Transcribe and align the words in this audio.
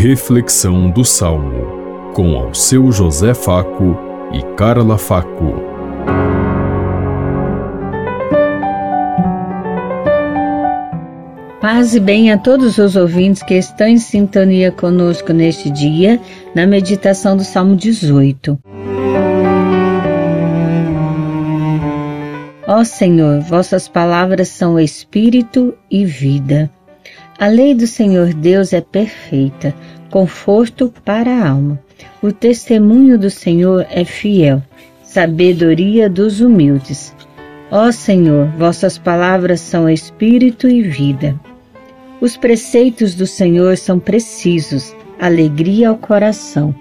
Reflexão 0.00 0.88
do 0.88 1.04
Salmo, 1.04 2.12
com 2.14 2.36
ao 2.36 2.54
seu 2.54 2.92
José 2.92 3.34
Faco 3.34 3.98
e 4.32 4.40
Carla 4.54 4.96
Faco. 4.96 5.54
Paz 11.60 11.96
e 11.96 11.98
bem 11.98 12.30
a 12.30 12.38
todos 12.38 12.78
os 12.78 12.94
ouvintes 12.94 13.42
que 13.42 13.54
estão 13.54 13.88
em 13.88 13.98
sintonia 13.98 14.70
conosco 14.70 15.32
neste 15.32 15.68
dia, 15.68 16.20
na 16.54 16.64
meditação 16.64 17.36
do 17.36 17.42
Salmo 17.42 17.74
18. 17.74 18.56
Ó 22.68 22.84
Senhor, 22.84 23.40
vossas 23.40 23.88
palavras 23.88 24.46
são 24.46 24.78
espírito 24.78 25.74
e 25.90 26.04
vida. 26.04 26.70
A 27.40 27.46
lei 27.46 27.72
do 27.72 27.86
Senhor 27.86 28.34
Deus 28.34 28.72
é 28.72 28.80
perfeita, 28.80 29.72
conforto 30.10 30.92
para 31.04 31.30
a 31.30 31.48
alma. 31.50 31.78
O 32.20 32.32
testemunho 32.32 33.16
do 33.16 33.30
Senhor 33.30 33.86
é 33.90 34.04
fiel, 34.04 34.60
sabedoria 35.04 36.10
dos 36.10 36.40
humildes. 36.40 37.14
Ó 37.70 37.92
Senhor, 37.92 38.48
vossas 38.58 38.98
palavras 38.98 39.60
são 39.60 39.88
espírito 39.88 40.68
e 40.68 40.82
vida. 40.82 41.38
Os 42.20 42.36
preceitos 42.36 43.14
do 43.14 43.24
Senhor 43.24 43.76
são 43.76 44.00
precisos, 44.00 44.92
alegria 45.20 45.90
ao 45.90 45.96
coração. 45.96 46.74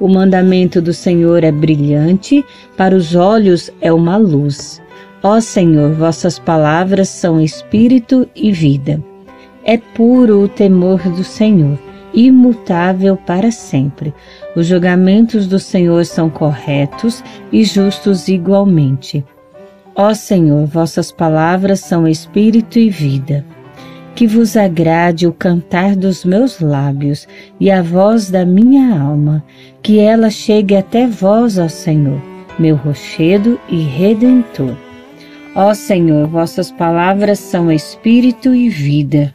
O 0.00 0.08
mandamento 0.08 0.80
do 0.80 0.94
Senhor 0.94 1.44
é 1.44 1.52
brilhante, 1.52 2.42
para 2.78 2.96
os 2.96 3.14
olhos 3.14 3.70
é 3.78 3.92
uma 3.92 4.16
luz. 4.16 4.80
Ó 5.22 5.38
Senhor, 5.38 5.92
vossas 5.92 6.38
palavras 6.38 7.10
são 7.10 7.38
espírito 7.38 8.26
e 8.34 8.50
vida. 8.50 9.04
É 9.70 9.76
puro 9.76 10.44
o 10.44 10.48
temor 10.48 10.98
do 11.10 11.22
Senhor, 11.22 11.78
imutável 12.14 13.18
para 13.18 13.50
sempre. 13.50 14.14
Os 14.56 14.66
julgamentos 14.66 15.46
do 15.46 15.58
Senhor 15.58 16.06
são 16.06 16.30
corretos 16.30 17.22
e 17.52 17.62
justos 17.64 18.28
igualmente. 18.28 19.22
Ó 19.94 20.14
Senhor, 20.14 20.64
vossas 20.64 21.12
palavras 21.12 21.80
são 21.80 22.08
espírito 22.08 22.78
e 22.78 22.88
vida. 22.88 23.44
Que 24.14 24.26
vos 24.26 24.56
agrade 24.56 25.26
o 25.26 25.34
cantar 25.34 25.94
dos 25.94 26.24
meus 26.24 26.60
lábios 26.60 27.28
e 27.60 27.70
a 27.70 27.82
voz 27.82 28.30
da 28.30 28.46
minha 28.46 28.98
alma, 28.98 29.44
que 29.82 29.98
ela 29.98 30.30
chegue 30.30 30.76
até 30.76 31.06
vós, 31.06 31.58
ó 31.58 31.68
Senhor, 31.68 32.22
meu 32.58 32.74
rochedo 32.74 33.60
e 33.68 33.82
redentor. 33.82 34.74
Ó 35.54 35.74
Senhor, 35.74 36.26
vossas 36.26 36.70
palavras 36.70 37.38
são 37.38 37.70
espírito 37.70 38.54
e 38.54 38.70
vida. 38.70 39.34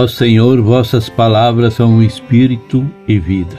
Ó 0.00 0.06
Senhor, 0.06 0.60
vossas 0.62 1.08
palavras 1.08 1.74
são 1.74 2.00
espírito 2.00 2.88
e 3.08 3.18
vida. 3.18 3.56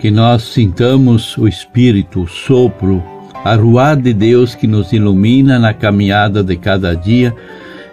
Que 0.00 0.10
nós 0.10 0.42
sintamos 0.42 1.38
o 1.38 1.46
espírito, 1.46 2.22
o 2.22 2.26
sopro, 2.26 3.00
a 3.44 3.54
ruar 3.54 3.96
de 3.96 4.12
Deus 4.12 4.56
que 4.56 4.66
nos 4.66 4.92
ilumina 4.92 5.56
na 5.56 5.72
caminhada 5.72 6.42
de 6.42 6.56
cada 6.56 6.96
dia 6.96 7.32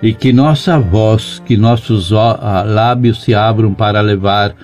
e 0.01 0.11
que 0.11 0.33
nossa 0.33 0.79
voz, 0.79 1.39
que 1.45 1.55
nossos 1.55 2.09
lábios 2.09 3.21
se 3.21 3.35
abram 3.35 3.75
para 3.75 4.01
levar 4.01 4.55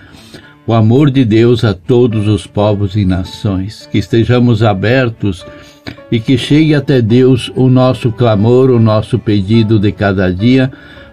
o 0.65 0.73
amor 0.73 1.11
de 1.11 1.23
Deus 1.23 1.63
a 1.63 1.75
todos 1.75 2.27
os 2.27 2.47
povos 2.47 2.95
e 2.95 3.05
nações, 3.05 3.87
que 3.91 3.99
estejamos 3.99 4.63
abertos 4.63 5.45
e 6.11 6.19
que 6.19 6.35
chegue 6.35 6.73
até 6.73 6.99
Deus 6.99 7.51
o 7.55 7.69
nosso 7.69 8.11
clamor, 8.11 8.71
o 8.71 8.79
nosso 8.79 9.19
pedido 9.19 9.77
de 9.77 9.91
cada 9.91 10.33
dia 10.33 10.71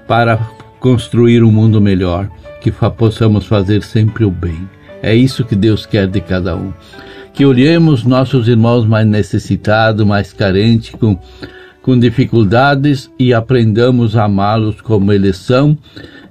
para 0.09 0.37
construir 0.85 1.43
um 1.43 1.51
mundo 1.51 1.81
melhor, 1.81 2.29
que 2.61 2.71
possamos 2.71 3.47
fazer 3.47 3.83
sempre 3.83 4.23
o 4.23 4.31
bem. 4.31 4.69
É 5.03 5.17
isso 5.17 5.43
que 5.43 5.57
Deus 5.57 5.87
quer 5.87 6.07
de 6.07 6.21
cada 6.21 6.55
um. 6.55 6.75
Que 7.33 7.47
olhemos 7.47 8.05
nossos 8.05 8.49
irmãos 8.49 8.85
mais 8.85 9.07
necessitados, 9.07 10.07
mais 10.07 10.31
carentes, 10.35 10.91
com, 10.91 11.19
com 11.81 11.99
dificuldades 11.99 13.11
e 13.19 13.33
aprendamos 13.33 14.15
a 14.15 14.25
amá-los 14.25 14.83
como 14.83 15.11
eles 15.11 15.39
são 15.39 15.75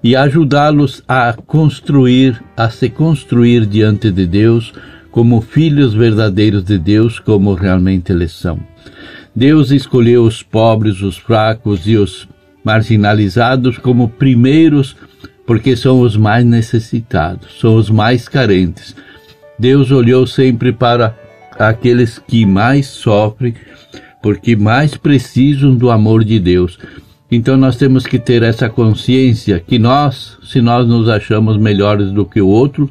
e 0.04 0.16
ajudá-los 0.16 1.02
a 1.08 1.34
construir, 1.34 2.40
a 2.56 2.70
se 2.70 2.92
construir 2.92 3.66
diante 3.66 4.12
de 4.12 4.28
Deus 4.28 4.72
como 5.10 5.42
filhos 5.42 5.96
verdadeiros 5.96 6.64
de 6.64 6.78
Deus, 6.78 7.18
como 7.18 7.56
realmente 7.56 8.12
eles 8.12 8.34
são. 8.34 8.60
Deus 9.36 9.72
escolheu 9.72 10.24
os 10.24 10.44
pobres, 10.44 11.02
os 11.02 11.18
fracos 11.18 11.88
e 11.88 11.98
os 11.98 12.28
marginalizados 12.64 13.78
como 13.78 14.10
primeiros, 14.10 14.96
porque 15.46 15.76
são 15.76 16.00
os 16.00 16.16
mais 16.16 16.46
necessitados, 16.46 17.60
são 17.60 17.76
os 17.76 17.90
mais 17.90 18.28
carentes. 18.28 18.96
Deus 19.60 19.92
olhou 19.92 20.26
sempre 20.26 20.72
para 20.72 21.16
aqueles 21.60 22.18
que 22.20 22.46
mais 22.46 22.88
sofrem, 22.88 23.54
porque 24.22 24.56
mais 24.56 24.96
precisam 24.96 25.76
do 25.76 25.92
amor 25.92 26.24
de 26.24 26.40
Deus. 26.40 26.80
Então 27.30 27.58
nós 27.58 27.76
temos 27.76 28.06
que 28.06 28.20
ter 28.20 28.44
essa 28.44 28.70
consciência 28.70 29.60
que 29.60 29.78
nós, 29.78 30.38
se 30.44 30.62
nós 30.62 30.88
nos 30.88 31.10
achamos 31.10 31.58
melhores 31.58 32.12
do 32.12 32.26
que 32.26 32.42
o 32.42 32.48
outro, 32.48 32.90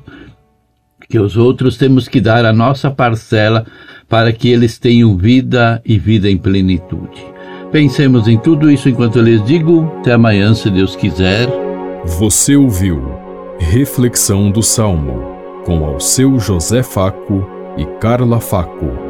que 1.09 1.19
os 1.19 1.37
outros 1.37 1.77
temos 1.77 2.09
que 2.09 2.21
dar 2.21 2.45
a 2.45 2.53
nossa 2.53 2.91
parcela 2.91 3.67
para 4.09 4.33
que 4.33 4.49
eles 4.49 4.79
tenham 4.79 5.17
vida 5.17 5.81
e 5.85 5.99
vida 5.99 6.31
em 6.31 6.37
plenitude. 6.37 7.32
Pensemos 7.73 8.29
em 8.29 8.39
tudo 8.39 8.71
isso 8.71 8.91
enquanto 8.91 9.17
eu 9.17 9.23
lhes 9.23 9.43
digo. 9.45 9.91
Até 10.01 10.13
amanhã, 10.13 10.55
se 10.55 10.69
Deus 10.69 10.95
quiser. 10.95 11.49
Você 12.05 12.55
ouviu 12.55 13.03
Reflexão 13.59 14.51
do 14.51 14.63
Salmo 14.63 15.33
com 15.65 15.85
ao 15.87 15.99
seu 15.99 16.39
José 16.39 16.83
Faco 16.83 17.47
e 17.79 17.87
Carla 17.99 18.41
Faco. 18.41 19.02